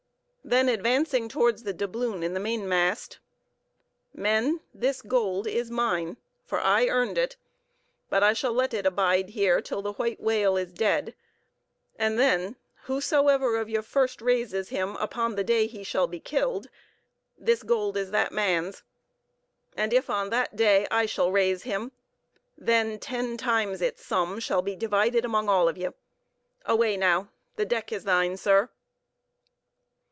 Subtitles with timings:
[0.43, 3.19] Then advancing towards the doubloon in the mainmast,
[4.11, 7.37] "Men, this gold is mine, for I earned it;
[8.09, 11.15] but I shall let it abide here till the white whale is dead;
[11.95, 16.67] and then, whosoever of ye first raises him, upon the day he shall be killed,
[17.37, 18.81] this gold is that man's;
[19.77, 21.91] and if on that day I shall again raise him,
[22.57, 25.89] then, ten times its sum shall be divided among all of ye!
[26.65, 28.69] Away now!—the deck is thine, sir."